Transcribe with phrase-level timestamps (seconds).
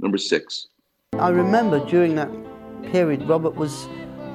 [0.00, 0.68] Number six.
[1.14, 2.30] I remember during that
[2.92, 3.88] period, Robert was,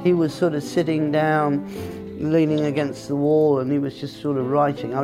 [0.04, 1.66] he was sort of sitting down,
[2.20, 4.94] leaning against the wall, and he was just sort of writing.
[4.94, 5.02] I,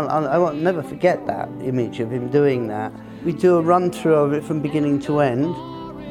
[0.00, 2.92] I, I won't never forget that image of him doing that.
[3.24, 5.54] We do a run through of it from beginning to end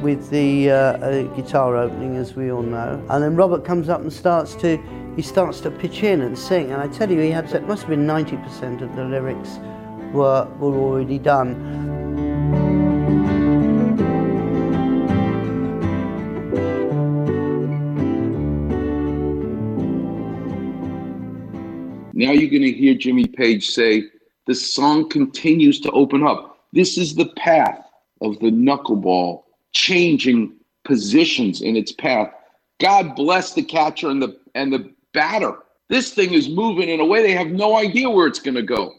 [0.02, 3.04] with the uh, uh, guitar opening, as we all know.
[3.10, 4.78] And then Robert comes up and starts to,
[5.16, 6.70] he starts to pitch in and sing.
[6.70, 9.58] And I tell you, he had, it must have been 90% of the lyrics
[10.12, 11.79] were, were already done.
[22.20, 24.04] Now you're going to hear Jimmy Page say,
[24.46, 26.66] the song continues to open up.
[26.70, 27.82] This is the path
[28.20, 30.52] of the knuckleball changing
[30.84, 32.30] positions in its path.
[32.78, 35.60] God bless the catcher and the and the batter.
[35.88, 38.62] This thing is moving in a way they have no idea where it's going to
[38.62, 38.92] go.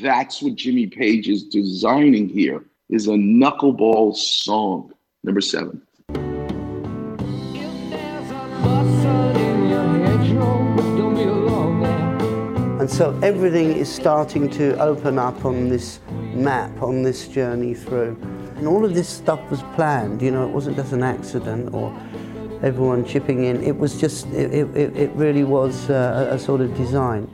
[0.00, 4.92] That's what Jimmy Page is designing here is a knuckleball song.
[5.24, 5.82] Number 7.
[12.90, 16.00] And so everything is starting to open up on this
[16.34, 18.18] map, on this journey through.
[18.56, 21.96] And all of this stuff was planned, you know, it wasn't just an accident or
[22.64, 23.62] everyone chipping in.
[23.62, 27.28] It was just, it, it, it really was uh, a, a sort of design.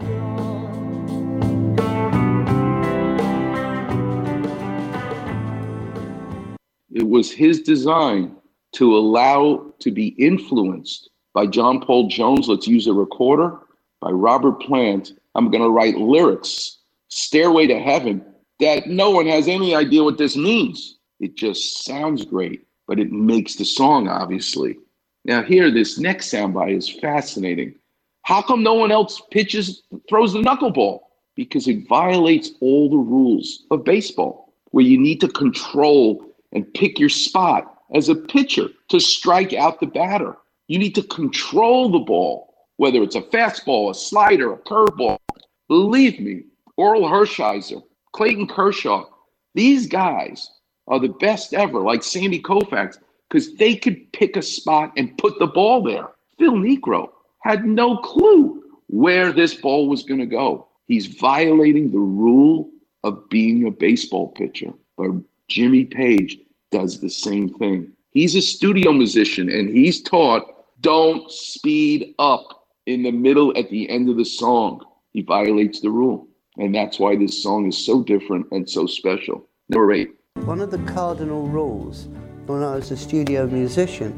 [6.93, 8.37] It was his design
[8.73, 13.59] to allow to be influenced by John Paul Jones, let's use a recorder,
[14.03, 15.13] by Robert Plant.
[15.37, 18.25] I'm going to write lyrics, Stairway to Heaven,
[18.59, 20.97] that no one has any idea what this means.
[21.21, 24.79] It just sounds great, but it makes the song, obviously.
[25.27, 27.75] Now, here, this next soundbite is fascinating.
[28.23, 31.01] How come no one else pitches, throws the knuckleball?
[31.35, 36.99] Because it violates all the rules of baseball, where you need to control and pick
[36.99, 40.39] your spot as a pitcher to strike out the batter.
[40.69, 45.19] You need to control the ball, whether it's a fastball, a slider, a curveball.
[45.69, 46.45] Believe me,
[46.79, 47.83] Orel Hershiser,
[48.13, 49.07] Clayton Kershaw,
[49.55, 50.51] these guys
[50.87, 55.39] are the best ever, like Sandy Koufax, because they could pick a spot and put
[55.39, 56.09] the ball there.
[56.39, 57.09] Phil Niekro
[57.41, 60.69] had no clue where this ball was going to go.
[60.87, 62.71] He's violating the rule
[63.03, 64.73] of being a baseball pitcher.
[64.97, 65.11] But
[65.49, 66.39] Jimmy Page
[66.71, 67.93] does the same thing.
[68.11, 73.89] He's a studio musician and he's taught don't speed up in the middle at the
[73.89, 74.81] end of the song.
[75.17, 76.29] He violates the rule.
[76.59, 79.49] And that's why this song is so different and so special.
[79.71, 80.11] Number eight.
[80.45, 82.09] One of the cardinal rules
[82.45, 84.13] when I was a studio musician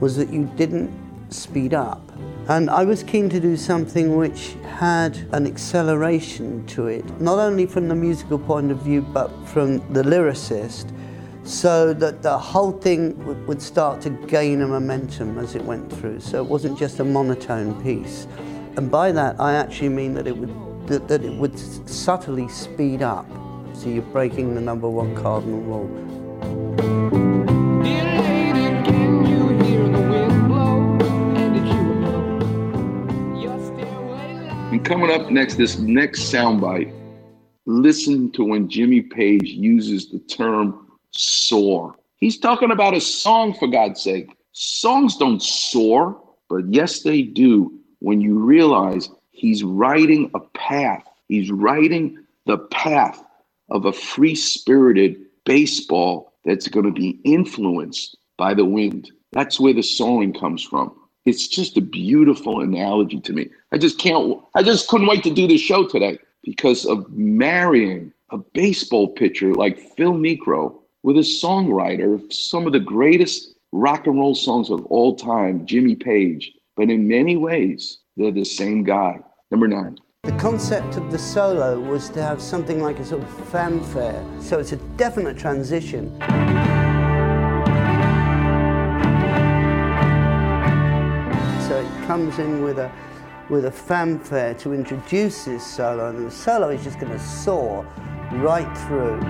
[0.00, 0.90] was that you didn't
[1.28, 2.10] speed up.
[2.48, 7.64] And I was keen to do something which had an acceleration to it, not only
[7.64, 10.92] from the musical point of view, but from the lyricist,
[11.44, 16.18] so that the whole thing would start to gain a momentum as it went through.
[16.18, 18.26] So it wasn't just a monotone piece.
[18.74, 23.02] And by that, I actually mean that it would, that, that it would subtly speed
[23.02, 23.26] up.
[23.74, 25.98] So you're breaking the number one cardinal rule.
[34.70, 36.94] And coming up next, this next soundbite,
[37.66, 41.94] listen to when Jimmy Page uses the term soar.
[42.16, 44.34] He's talking about a song, for God's sake.
[44.52, 46.18] Songs don't soar,
[46.48, 51.04] but yes, they do when you realize he's writing a path.
[51.28, 53.24] He's writing the path
[53.70, 59.12] of a free spirited baseball that's going to be influenced by the wind.
[59.32, 60.94] That's where the soaring comes from.
[61.24, 63.48] It's just a beautiful analogy to me.
[63.70, 68.12] I just can't, I just couldn't wait to do this show today because of marrying
[68.30, 74.06] a baseball pitcher like Phil Niekro with a songwriter of some of the greatest rock
[74.08, 76.52] and roll songs of all time, Jimmy Page.
[76.76, 79.20] But in many ways, they're the same guy.
[79.50, 79.98] Number nine.
[80.22, 84.24] The concept of the solo was to have something like a sort of fanfare.
[84.40, 86.16] So it's a definite transition.
[91.68, 92.90] So it comes in with a
[93.50, 97.84] with a fanfare to introduce this solo, and the solo is just going to soar
[98.32, 99.20] right through.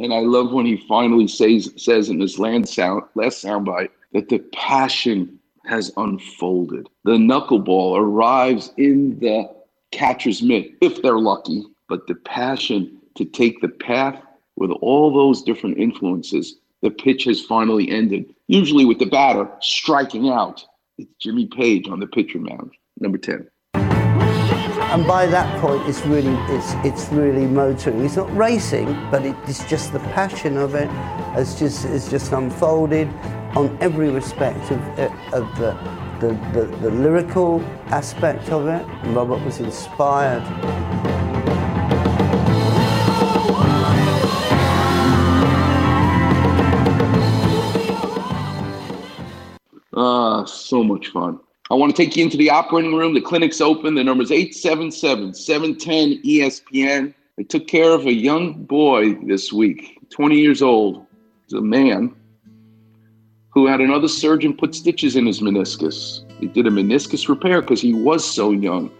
[0.00, 4.30] And I love when he finally says says in this last sound last soundbite that
[4.30, 6.88] the passion has unfolded.
[7.04, 9.50] The knuckleball arrives in the
[9.92, 14.20] catcher's mitt, if they're lucky, but the passion to take the path
[14.56, 20.30] with all those different influences, the pitch has finally ended, usually with the batter striking
[20.30, 20.64] out
[20.96, 23.46] It's Jimmy Page on the pitcher mound, number 10.
[24.92, 28.04] And by that point, it's really, it's, it's really motoring.
[28.04, 30.88] It's not racing, but it, it's just the passion of it
[31.34, 33.06] has just, it's just unfolded
[33.54, 34.80] on every respect of,
[35.32, 35.72] of the,
[36.20, 38.84] the, the, the lyrical aspect of it.
[39.14, 40.42] Robert was inspired.
[49.94, 51.38] Ah, so much fun.
[51.70, 53.14] I want to take you into the operating room.
[53.14, 53.94] The clinic's open.
[53.94, 57.14] The number is 877 710 ESPN.
[57.36, 61.06] They took care of a young boy this week, 20 years old.
[61.46, 62.12] He's a man
[63.50, 66.28] who had another surgeon put stitches in his meniscus.
[66.40, 68.90] He did a meniscus repair because he was so young.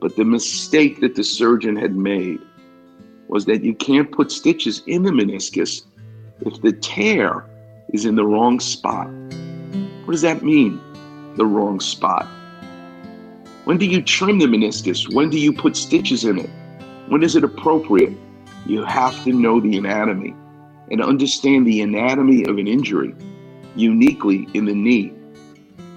[0.00, 2.40] But the mistake that the surgeon had made
[3.28, 5.82] was that you can't put stitches in the meniscus
[6.40, 7.44] if the tear
[7.92, 9.08] is in the wrong spot.
[10.06, 10.80] What does that mean?
[11.36, 12.26] The wrong spot.
[13.64, 15.12] When do you trim the meniscus?
[15.12, 16.50] When do you put stitches in it?
[17.08, 18.12] When is it appropriate?
[18.64, 20.34] You have to know the anatomy
[20.90, 23.14] and understand the anatomy of an injury
[23.74, 25.12] uniquely in the knee.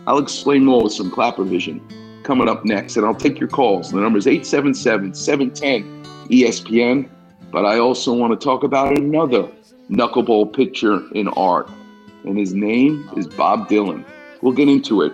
[0.07, 1.81] I'll explain more with some Klapper vision
[2.23, 3.91] coming up next, and I'll take your calls.
[3.91, 7.09] The number is 877 710 ESPN.
[7.51, 9.49] But I also want to talk about another
[9.89, 11.69] knuckleball pitcher in art
[12.25, 14.05] and his name is Bob Dylan.
[14.41, 15.13] We'll get into it